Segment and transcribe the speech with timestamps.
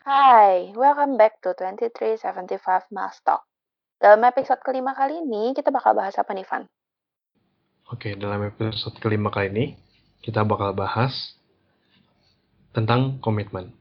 [0.00, 3.44] Hai, welcome back to 2375 Miles Talk.
[4.00, 6.64] Dalam episode kelima kali ini, kita bakal bahas apa nih, Van?
[7.92, 9.66] Oke, dalam episode kelima kali ini,
[10.24, 11.36] kita bakal bahas
[12.72, 13.76] tentang komitmen.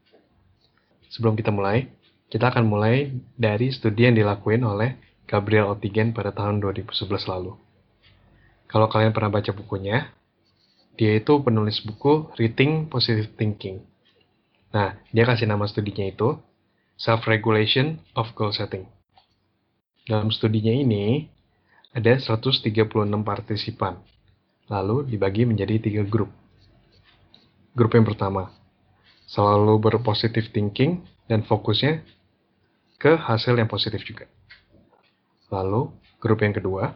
[1.08, 1.88] Sebelum kita mulai,
[2.28, 7.56] kita akan mulai dari studi yang dilakuin oleh Gabriel Otigen pada tahun 2011 lalu.
[8.67, 10.12] Kalau kalian pernah baca bukunya,
[11.00, 13.88] dia itu penulis buku Reading Positive Thinking.
[14.70, 16.38] Nah, dia kasih nama studinya itu
[17.02, 18.86] Self-Regulation of Goal Setting.
[20.06, 21.26] Dalam studinya ini,
[21.89, 22.70] ada 136
[23.26, 23.98] partisipan,
[24.70, 26.30] lalu dibagi menjadi tiga grup.
[27.73, 28.53] Grup yang pertama,
[29.26, 32.06] selalu berpositif thinking dan fokusnya
[33.02, 34.30] ke hasil yang positif juga.
[35.50, 35.89] Lalu,
[36.22, 36.94] grup yang kedua,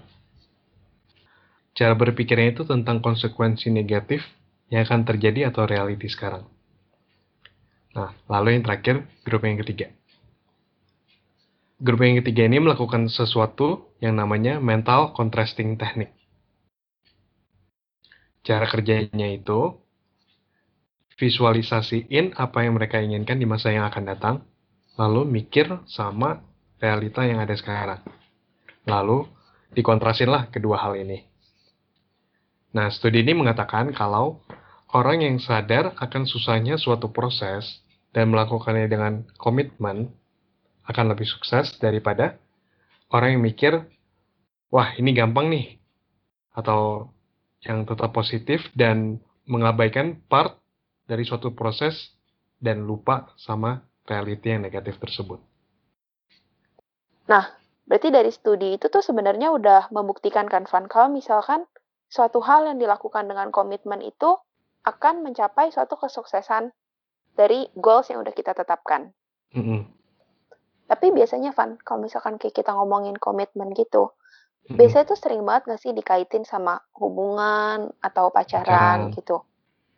[1.73, 4.21] cara berpikirnya itu tentang konsekuensi negatif
[4.69, 6.45] yang akan terjadi atau reality sekarang.
[7.93, 9.93] Nah, lalu yang terakhir, grup yang ketiga.
[11.77, 16.13] Grup yang ketiga ini melakukan sesuatu yang namanya mental contrasting technique.
[18.41, 19.77] Cara kerjanya itu
[21.21, 24.35] visualisasiin apa yang mereka inginkan di masa yang akan datang,
[24.97, 26.41] lalu mikir sama
[26.81, 28.01] realita yang ada sekarang.
[28.89, 29.29] Lalu
[29.77, 31.23] dikontrasin lah kedua hal ini.
[32.73, 34.41] Nah, studi ini mengatakan kalau
[34.97, 37.82] orang yang sadar akan susahnya suatu proses
[38.13, 40.13] dan melakukannya dengan komitmen
[40.85, 42.37] akan lebih sukses daripada
[43.09, 43.73] orang yang mikir,
[44.69, 45.81] wah ini gampang nih,
[46.53, 47.09] atau
[47.65, 49.17] yang tetap positif dan
[49.49, 50.59] mengabaikan part
[51.09, 52.13] dari suatu proses
[52.61, 55.39] dan lupa sama reality yang negatif tersebut.
[57.27, 57.47] Nah,
[57.87, 61.63] berarti dari studi itu tuh sebenarnya udah membuktikan kan, Van, kalau misalkan
[62.11, 64.35] suatu hal yang dilakukan dengan komitmen itu
[64.83, 66.75] akan mencapai suatu kesuksesan
[67.33, 69.13] dari goals yang udah kita tetapkan.
[69.53, 69.79] Mm -hmm.
[70.89, 74.77] Tapi biasanya, Van, kalau misalkan kayak kita ngomongin komitmen gitu, mm -hmm.
[74.77, 79.41] biasanya tuh sering banget gak sih dikaitin sama hubungan atau pacaran, gitu.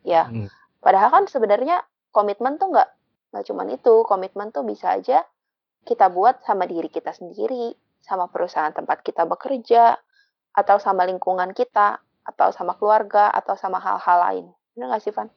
[0.06, 0.48] Ya, mm.
[0.80, 1.82] padahal kan sebenarnya
[2.14, 2.88] komitmen tuh nggak
[3.34, 5.26] nggak cuma itu, komitmen tuh bisa aja
[5.86, 7.70] kita buat sama diri kita sendiri,
[8.02, 9.94] sama perusahaan tempat kita bekerja,
[10.50, 14.46] atau sama lingkungan kita, atau sama keluarga, atau sama hal-hal lain.
[14.74, 15.30] Benar nggak sih, Van?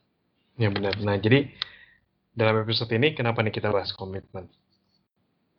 [0.58, 0.98] Ya benar.
[1.06, 1.54] Nah, jadi
[2.40, 4.48] dalam episode ini kenapa nih kita bahas komitmen?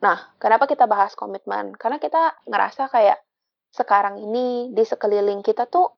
[0.01, 1.77] Nah, kenapa kita bahas komitmen?
[1.77, 3.21] Karena kita ngerasa kayak
[3.69, 5.93] sekarang ini di sekeliling kita tuh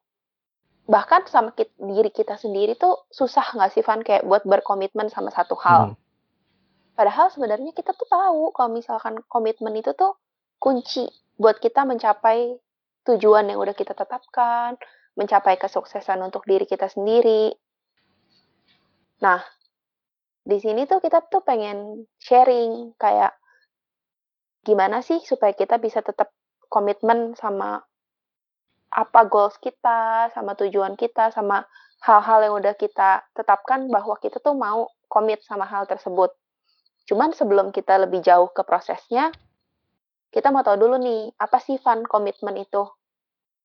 [0.91, 5.31] bahkan sama kita, diri kita sendiri tuh susah nggak sih Van kayak buat berkomitmen sama
[5.31, 5.95] satu hal.
[5.95, 5.97] Hmm.
[6.99, 10.19] Padahal sebenarnya kita tuh tahu kalau misalkan komitmen itu tuh
[10.59, 11.07] kunci
[11.39, 12.59] buat kita mencapai
[13.07, 14.77] tujuan yang udah kita tetapkan,
[15.15, 17.55] mencapai kesuksesan untuk diri kita sendiri.
[19.23, 19.41] Nah,
[20.43, 23.35] di sini tuh kita tuh pengen sharing kayak
[24.67, 26.35] gimana sih supaya kita bisa tetap
[26.67, 27.83] komitmen sama
[28.93, 31.65] apa goals kita, sama tujuan kita, sama
[32.05, 36.35] hal-hal yang udah kita tetapkan bahwa kita tuh mau komit sama hal tersebut.
[37.09, 39.33] Cuman sebelum kita lebih jauh ke prosesnya,
[40.29, 42.85] kita mau tahu dulu nih, apa sih fun komitmen itu?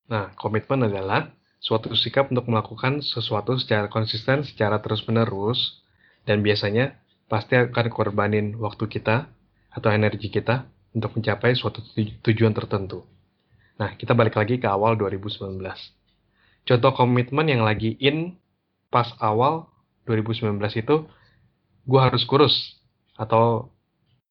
[0.08, 1.28] Nah, komitmen adalah
[1.60, 5.84] suatu sikap untuk melakukan sesuatu secara konsisten, secara terus-menerus,
[6.28, 9.32] dan biasanya pasti akan korbanin waktu kita
[9.72, 13.08] atau energi kita untuk mencapai suatu tujuan tertentu.
[13.80, 15.56] Nah, kita balik lagi ke awal 2019.
[16.68, 18.36] Contoh komitmen yang lagi in
[18.92, 19.72] pas awal
[20.04, 21.08] 2019 itu,
[21.88, 22.76] gue harus kurus.
[23.16, 23.72] Atau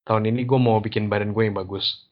[0.06, 2.06] tahun ini gue mau bikin badan gue yang bagus.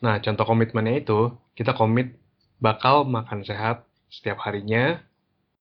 [0.00, 2.16] Nah, contoh komitmennya itu, kita komit
[2.62, 5.00] bakal makan sehat setiap harinya,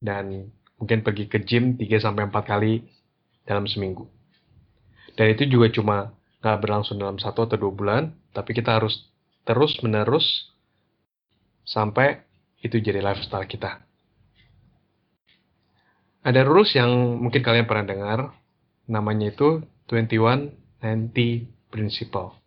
[0.02, 0.50] dan
[0.82, 3.01] mungkin pergi ke gym 3-4 kali
[3.46, 4.08] dalam seminggu.
[5.16, 5.98] Dan itu juga cuma
[6.42, 8.04] nggak berlangsung dalam satu atau dua bulan,
[8.34, 9.06] tapi kita harus
[9.46, 10.52] terus menerus
[11.66, 12.22] sampai
[12.62, 13.82] itu jadi lifestyle kita.
[16.22, 18.20] Ada rules yang mungkin kalian pernah dengar,
[18.86, 22.38] namanya itu 21 90 principle.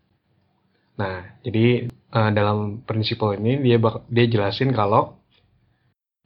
[0.94, 5.18] Nah, jadi uh, dalam prinsipal ini dia dia jelasin kalau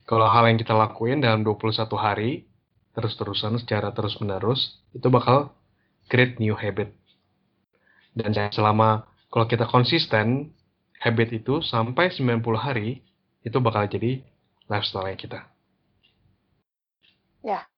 [0.04, 2.44] kalau hal yang kita lakuin dalam 21 hari
[2.98, 5.54] terus-terusan secara terus-menerus itu bakal
[6.10, 6.90] create new habit.
[8.10, 10.50] Dan selama kalau kita konsisten
[10.98, 13.06] habit itu sampai 90 hari
[13.46, 14.18] itu bakal jadi
[14.66, 15.46] lifestyle kita.
[17.46, 17.70] Ya.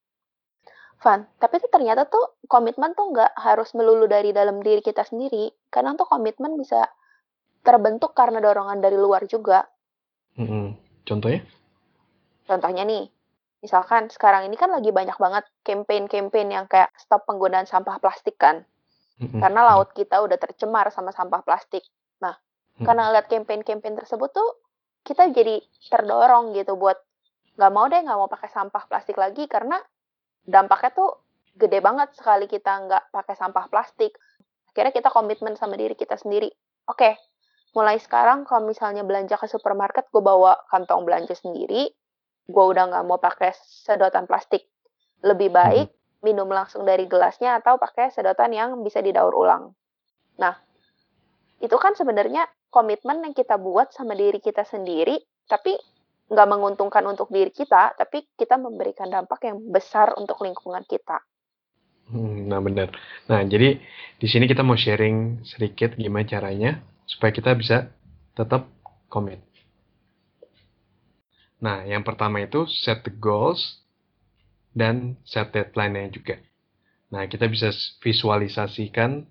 [1.04, 1.28] Fun.
[1.36, 5.52] Tapi itu ternyata tuh komitmen tuh nggak harus melulu dari dalam diri kita sendiri.
[5.68, 6.88] Karena tuh komitmen bisa
[7.60, 9.68] terbentuk karena dorongan dari luar juga.
[10.40, 10.66] Mm -hmm.
[11.04, 11.40] Contohnya?
[12.48, 13.04] Contohnya nih,
[13.60, 18.64] Misalkan sekarang ini kan lagi banyak banget campaign-campaign yang kayak stop penggunaan sampah plastik kan.
[19.20, 21.84] Karena laut kita udah tercemar sama sampah plastik.
[22.24, 22.32] Nah,
[22.80, 24.56] karena lihat campaign-campaign tersebut tuh,
[25.04, 25.60] kita jadi
[25.92, 26.96] terdorong gitu buat
[27.60, 29.76] nggak mau deh, nggak mau pakai sampah plastik lagi karena
[30.48, 31.20] dampaknya tuh
[31.52, 34.16] gede banget sekali kita nggak pakai sampah plastik.
[34.72, 36.48] Akhirnya kita komitmen sama diri kita sendiri.
[36.88, 37.20] Oke,
[37.76, 41.92] mulai sekarang kalau misalnya belanja ke supermarket, gue bawa kantong belanja sendiri.
[42.50, 44.66] Gue udah nggak mau pakai sedotan plastik.
[45.22, 45.88] Lebih baik
[46.20, 49.72] minum langsung dari gelasnya atau pakai sedotan yang bisa didaur ulang.
[50.36, 50.52] Nah,
[51.60, 55.16] itu kan sebenarnya komitmen yang kita buat sama diri kita sendiri,
[55.48, 55.76] tapi
[56.30, 61.18] nggak menguntungkan untuk diri kita, tapi kita memberikan dampak yang besar untuk lingkungan kita.
[62.10, 62.90] Hmm, nah benar.
[63.30, 63.78] Nah jadi
[64.18, 67.90] di sini kita mau sharing sedikit gimana caranya supaya kita bisa
[68.34, 68.66] tetap
[69.10, 69.42] komit.
[71.60, 73.84] Nah yang pertama itu set the goals
[74.72, 76.36] dan set deadline-nya juga.
[77.12, 77.70] Nah kita bisa
[78.00, 79.28] visualisasikan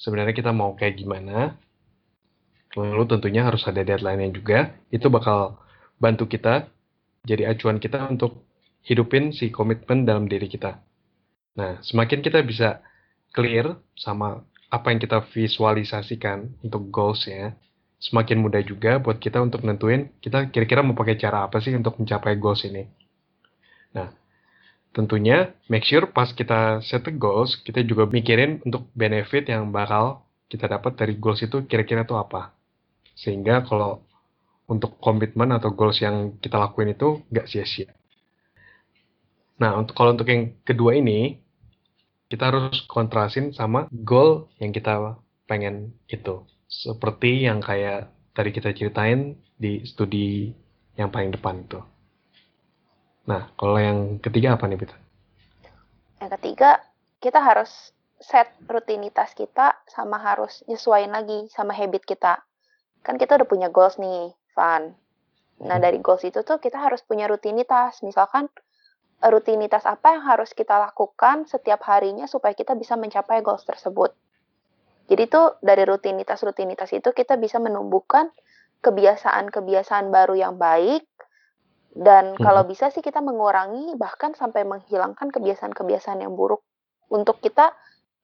[0.00, 1.56] sebenarnya kita mau kayak gimana.
[2.76, 4.72] Lalu tentunya harus ada deadline-nya juga.
[4.92, 5.56] Itu bakal
[5.96, 6.68] bantu kita
[7.24, 8.44] jadi acuan kita untuk
[8.86, 10.78] hidupin si komitmen dalam diri kita.
[11.58, 12.84] Nah, semakin kita bisa
[13.34, 17.56] clear sama apa yang kita visualisasikan untuk goals ya,
[17.96, 21.96] semakin mudah juga buat kita untuk nentuin kita kira-kira mau pakai cara apa sih untuk
[21.96, 22.84] mencapai goals ini.
[23.96, 24.12] Nah,
[24.92, 30.24] tentunya make sure pas kita set the goals, kita juga mikirin untuk benefit yang bakal
[30.46, 32.52] kita dapat dari goals itu kira-kira tuh apa.
[33.16, 34.04] Sehingga kalau
[34.66, 37.90] untuk komitmen atau goals yang kita lakuin itu nggak sia-sia.
[39.56, 41.40] Nah, untuk kalau untuk yang kedua ini,
[42.28, 45.16] kita harus kontrasin sama goal yang kita
[45.48, 46.44] pengen itu.
[46.76, 50.52] Seperti yang kayak tadi kita ceritain di studi
[51.00, 51.80] yang paling depan itu.
[53.24, 54.96] Nah, kalau yang ketiga apa nih, Pita?
[56.20, 56.84] Yang ketiga,
[57.18, 62.44] kita harus set rutinitas kita sama harus nyesuaiin lagi sama habit kita.
[63.00, 64.92] Kan kita udah punya goals nih, Van.
[65.64, 68.04] Nah, dari goals itu tuh kita harus punya rutinitas.
[68.04, 68.52] Misalkan
[69.24, 74.12] rutinitas apa yang harus kita lakukan setiap harinya supaya kita bisa mencapai goals tersebut.
[75.06, 78.30] Jadi tuh dari rutinitas-rutinitas itu kita bisa menumbuhkan
[78.82, 81.06] kebiasaan-kebiasaan baru yang baik
[81.96, 86.60] dan kalau bisa sih kita mengurangi bahkan sampai menghilangkan kebiasaan-kebiasaan yang buruk
[87.08, 87.72] untuk kita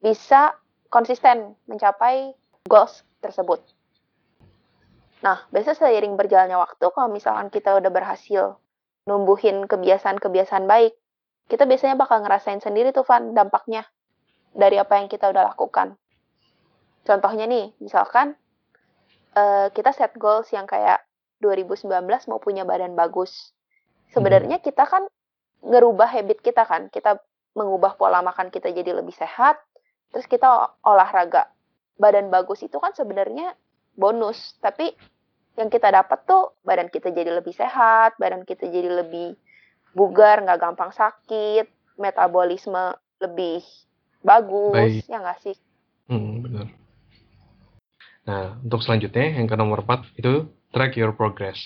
[0.03, 0.53] bisa
[0.93, 2.37] konsisten mencapai
[2.69, 3.63] goals tersebut.
[5.23, 8.59] Nah, biasanya seiring berjalannya waktu, kalau misalkan kita udah berhasil
[9.07, 10.99] numbuhin kebiasaan-kebiasaan baik,
[11.47, 13.87] kita biasanya bakal ngerasain sendiri tuh, Van, dampaknya
[14.53, 15.95] dari apa yang kita udah lakukan.
[17.03, 18.39] Contohnya nih, misalkan
[19.35, 21.03] uh, kita set goals yang kayak
[21.43, 21.91] 2019
[22.31, 23.51] mau punya badan bagus.
[24.15, 25.09] Sebenarnya kita kan
[25.67, 27.19] ngerubah habit kita kan, kita
[27.59, 29.59] mengubah pola makan kita jadi lebih sehat,
[30.15, 30.47] terus kita
[30.87, 31.51] olahraga.
[31.99, 33.59] Badan bagus itu kan sebenarnya
[33.99, 34.95] bonus, tapi
[35.59, 39.37] yang kita dapat tuh badan kita jadi lebih sehat, badan kita jadi lebih
[39.93, 41.69] bugar, nggak gampang sakit,
[42.01, 43.61] metabolisme lebih
[44.25, 45.11] bagus, Baik.
[45.11, 45.57] ya nggak sih?
[46.09, 46.82] Hmm, benar.
[48.23, 51.59] Nah, untuk selanjutnya yang ke nomor 4 itu track your progress.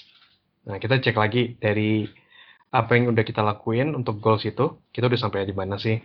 [0.65, 2.09] Nah, kita cek lagi dari
[2.73, 6.01] apa yang udah kita lakuin untuk goals itu, kita udah sampai di mana sih?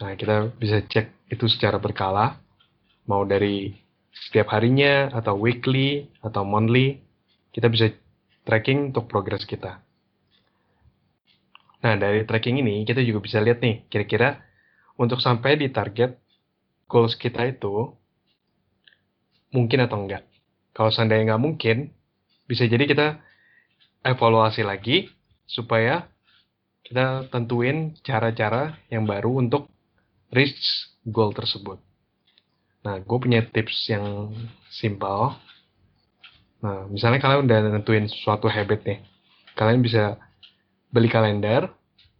[0.00, 2.38] Nah, kita bisa cek itu secara berkala,
[3.10, 3.74] mau dari
[4.12, 7.00] setiap harinya, atau weekly, atau monthly,
[7.52, 7.90] kita bisa
[8.44, 9.80] tracking untuk progress kita.
[11.82, 14.38] Nah, dari tracking ini, kita juga bisa lihat nih, kira-kira
[14.94, 16.14] untuk sampai di target
[16.86, 17.90] goals kita itu,
[19.52, 20.24] mungkin atau enggak.
[20.72, 21.92] Kalau seandainya nggak mungkin,
[22.48, 23.20] bisa jadi kita
[24.02, 25.12] evaluasi lagi,
[25.46, 26.08] supaya
[26.82, 29.68] kita tentuin cara-cara yang baru untuk
[30.32, 31.78] reach goal tersebut.
[32.82, 34.34] Nah, gue punya tips yang
[34.72, 35.38] simpel.
[36.64, 38.98] Nah, misalnya kalian udah nentuin suatu habit nih.
[39.54, 40.18] Kalian bisa
[40.90, 41.70] beli kalender.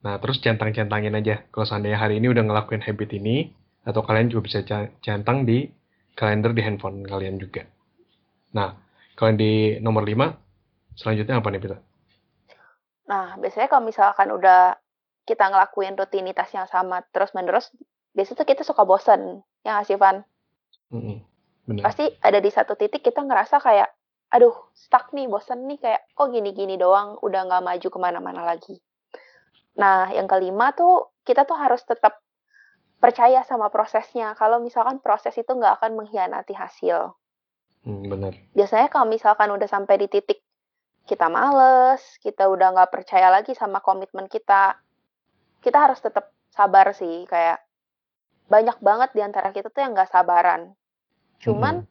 [0.07, 1.43] Nah, terus centang-centangin aja.
[1.51, 3.51] Kalau seandainya hari ini udah ngelakuin habit ini,
[3.83, 4.61] atau kalian juga bisa
[5.03, 5.67] centang di
[6.15, 7.65] kalender di handphone kalian juga.
[8.53, 8.77] Nah,
[9.17, 10.33] kalau di nomor 5,
[10.97, 11.79] selanjutnya apa nih, Pita?
[13.09, 14.77] Nah, biasanya kalau misalkan udah
[15.29, 17.71] kita ngelakuin rutinitas yang sama terus-menerus,
[18.17, 19.43] biasanya tuh kita suka bosen.
[19.67, 20.25] Ya nggak sih, Van?
[20.93, 21.19] Mm-mm,
[21.69, 21.83] bener.
[21.85, 23.91] Pasti ada di satu titik kita ngerasa kayak,
[24.33, 28.81] aduh, stuck nih, bosen nih, kayak, kok gini-gini doang, udah nggak maju ke mana-mana lagi.
[29.77, 32.22] Nah, yang kelima tuh, kita tuh harus tetap
[33.03, 34.39] percaya sama prosesnya.
[34.39, 37.11] Kalau misalkan proses itu nggak akan mengkhianati hasil.
[37.83, 38.39] Hmm, bener.
[38.55, 40.39] Biasanya kalau misalkan udah sampai di titik
[41.11, 44.79] kita males, kita udah nggak percaya lagi sama komitmen kita,
[45.59, 47.59] kita harus tetap sabar sih, kayak
[48.47, 50.79] banyak banget di antara kita tuh yang nggak sabaran.
[51.43, 51.91] Cuman Mhm.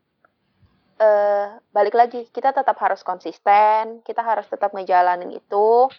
[1.02, 5.92] eh balik lagi, kita tetap harus konsisten, kita harus tetap ngejalanin itu.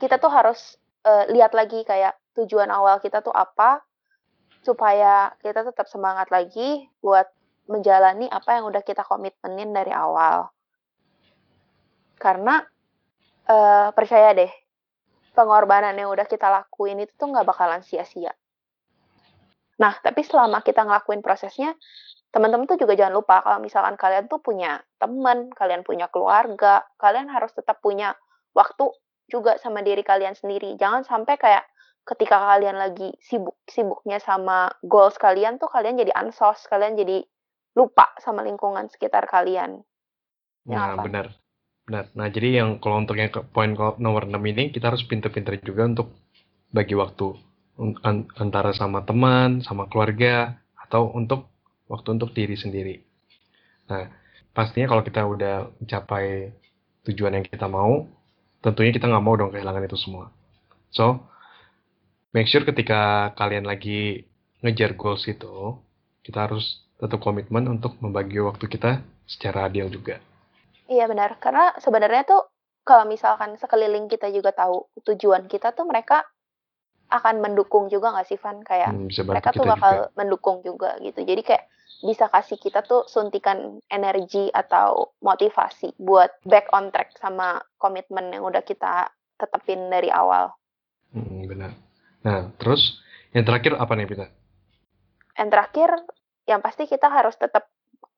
[0.00, 3.82] Kita tuh harus, eee, lihat lagi kayak tujuan awal kita tuh apa,
[4.66, 7.30] supaya kita tetap semangat lagi buat
[7.70, 10.50] menjalani apa yang udah kita komitmenin dari awal.
[12.18, 12.58] Karena,
[13.46, 14.50] eee, percaya deh,
[15.38, 18.34] pengorbanan yang udah kita lakuin itu tuh nggak bakalan sia-sia.
[19.76, 21.76] Nah, tapi selama kita ngelakuin prosesnya,
[22.32, 27.28] teman-teman tuh juga jangan lupa kalau misalkan kalian tuh punya teman, kalian punya keluarga, kalian
[27.28, 28.16] harus tetap punya
[28.56, 28.88] waktu
[29.28, 30.80] juga sama diri kalian sendiri.
[30.80, 31.64] Jangan sampai kayak
[32.06, 37.26] ketika kalian lagi sibuk-sibuknya sama goals kalian tuh kalian jadi ansos, kalian jadi
[37.74, 39.82] lupa sama lingkungan sekitar kalian.
[40.70, 41.04] Ya Nah, Van?
[41.10, 41.26] benar.
[41.86, 42.10] Benar.
[42.18, 43.70] Nah, jadi yang kalau untuk yang ke poin
[44.02, 46.18] nomor 6 ini, kita harus pintar-pintar juga untuk
[46.74, 47.30] bagi waktu.
[48.34, 51.46] Antara sama teman, sama keluarga, atau untuk
[51.86, 52.96] waktu untuk diri sendiri.
[53.86, 54.10] Nah,
[54.50, 56.50] pastinya kalau kita udah mencapai
[57.06, 58.02] tujuan yang kita mau,
[58.58, 60.34] tentunya kita nggak mau dong kehilangan itu semua.
[60.90, 61.22] So,
[62.34, 64.26] make sure ketika kalian lagi
[64.64, 65.78] ngejar goals itu,
[66.26, 70.18] kita harus tetap komitmen untuk membagi waktu kita secara adil juga.
[70.86, 72.46] Iya benar, karena sebenarnya tuh
[72.86, 76.22] kalau misalkan sekeliling kita juga tahu tujuan kita tuh mereka
[77.10, 78.62] akan mendukung juga nggak sih, Van?
[78.62, 80.14] Kayak Hmm, mereka tuh bakal juga.
[80.18, 81.22] mendukung juga gitu.
[81.22, 81.64] Jadi kayak
[82.02, 88.44] bisa kasih kita tuh suntikan energi atau motivasi buat back on track sama komitmen yang
[88.44, 90.52] udah kita tetepin dari awal.
[91.14, 91.85] Mhm, benar.
[92.26, 92.98] Nah, terus
[93.30, 94.26] yang terakhir apa nih, Pita?
[95.38, 95.90] Yang terakhir,
[96.50, 97.70] yang pasti kita harus tetap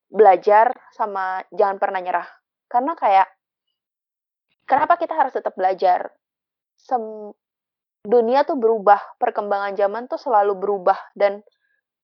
[0.09, 2.27] belajar sama jangan pernah nyerah.
[2.65, 3.29] Karena kayak
[4.65, 6.09] kenapa kita harus tetap belajar?
[6.73, 7.01] Sem
[8.01, 11.45] dunia tuh berubah, perkembangan zaman tuh selalu berubah dan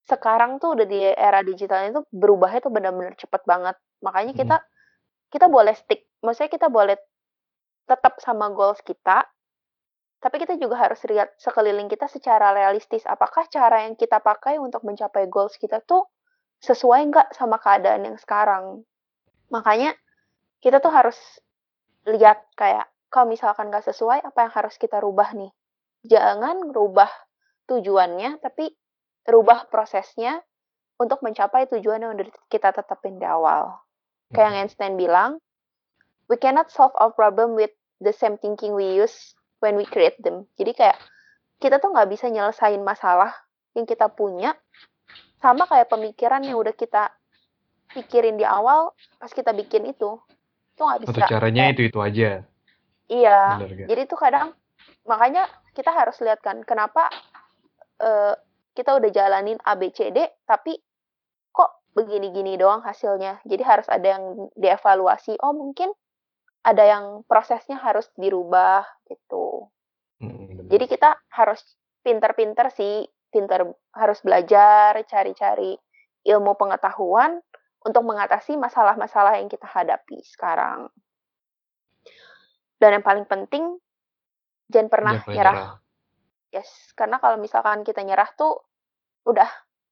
[0.06, 3.74] sekarang tuh udah di era digital itu berubahnya tuh benar-benar cepet banget.
[4.06, 4.40] Makanya Mhm.
[4.46, 4.58] kita
[5.34, 7.00] kita boleh stick, maksudnya kita boleh
[7.90, 9.26] tetap sama goals kita,
[10.25, 13.05] tapi kita juga harus lihat sekeliling kita secara realistis.
[13.05, 16.01] Apakah cara yang kita pakai untuk mencapai goals kita tuh
[16.65, 18.82] sesuai nggak sama keadaan yang sekarang?
[19.53, 19.94] Makanya
[20.65, 21.13] kita tuh harus
[22.10, 25.53] lihat kayak kalau misalkan nggak sesuai, apa yang harus kita rubah nih?
[26.10, 27.13] Jangan rubah
[27.70, 28.74] tujuannya, tapi
[29.29, 30.41] rubah prosesnya
[30.98, 33.77] untuk mencapai tujuan yang udah kita tetapin di awal.
[34.34, 34.62] Kayak yang Mhm.
[34.65, 35.32] Einstein bilang,
[36.34, 37.70] "We cannot solve our problem with
[38.01, 41.02] the same thinking we use when we create them." Jadi kayak
[41.58, 43.34] kita tuh nggak bisa nyelesain masalah
[43.74, 44.54] yang kita punya
[45.42, 47.10] sama kayak pemikiran yang udah kita
[47.98, 50.22] pikirin di awal pas kita bikin itu.
[50.78, 52.30] Itu nggak Atau bisa caranya kayak itu-itu aja.
[53.06, 53.88] Iya, Bener nggak?
[53.90, 54.48] jadi tuh kadang
[55.06, 55.46] makanya
[55.78, 57.10] kita harus lihat kan kenapa,
[58.02, 58.34] eee,
[58.76, 60.76] kita udah jalanin A, B, C, D, tapi
[61.54, 63.40] kok begini-gini doang hasilnya.
[63.48, 65.94] Jadi harus ada yang dievaluasi, oh mungkin
[66.66, 69.70] ada yang prosesnya harus dirubah gitu.
[70.18, 70.66] Benar.
[70.66, 71.62] Jadi kita harus
[72.02, 75.78] pinter-pinter sih, pinter harus belajar, cari-cari
[76.26, 77.38] ilmu pengetahuan
[77.86, 80.90] untuk mengatasi masalah-masalah yang kita hadapi sekarang.
[82.82, 83.78] Dan yang paling penting,
[84.74, 85.54] jangan pernah Jangan nyerah.
[85.54, 85.72] nyerah.
[86.50, 88.58] Yes, karena kalau misalkan kita nyerah tuh
[89.30, 89.48] udah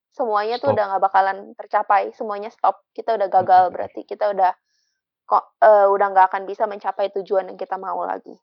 [0.10, 0.76] semuanya tuh Stop.
[0.78, 2.82] udah nggak bakalan tercapai, semuanya stop.
[2.98, 4.54] Kita udah gagal berarti, kita udah
[5.24, 8.36] kok eee, udah nggak akan bisa mencapai tujuan yang kita mau lagi.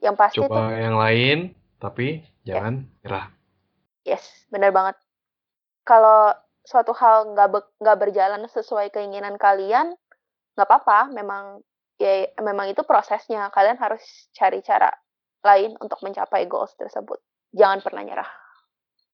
[0.00, 1.38] Yang pasti tuh Coba yang lain,
[1.80, 2.56] tapi Yes.
[2.56, 3.26] jangan nyerah.
[4.08, 4.96] Yes, bener banget.
[5.84, 6.32] Kalau
[6.64, 9.92] suatu hal nggak be nggak berjalan sesuai keinginan kalian,
[10.56, 11.60] nggak apa-apa, memang
[12.00, 13.52] ya memang itu prosesnya.
[13.52, 14.00] Kalian harus
[14.32, 14.88] cari cara
[15.44, 17.20] lain untuk mencapai goals tersebut.
[17.52, 18.30] Jangan pernah nyerah.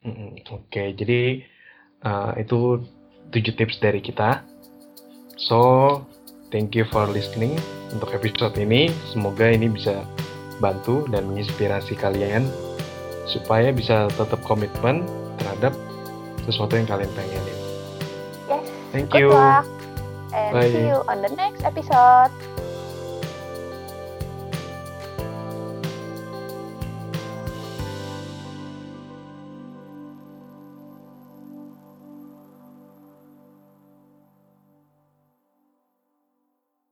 [0.07, 0.83] Mhm, oke.
[0.95, 1.43] Jadi,
[2.03, 2.59] eee, itu
[3.35, 4.47] 7 tips dari kita.
[5.35, 5.59] So,
[6.57, 7.53] thank you for listening
[7.93, 8.89] untuk episode ini.
[9.13, 10.09] Semoga ini bisa
[10.57, 12.49] bantu dan menginspirasi kalian
[13.29, 15.05] supaya bisa tetap komitmen
[15.37, 15.77] terhadap
[16.49, 17.59] sesuatu yang kalian pengenin.
[18.49, 19.37] Yes, Thank good you.
[19.37, 19.69] luck
[20.33, 20.89] and see Bye.
[20.89, 22.33] you on the next episode.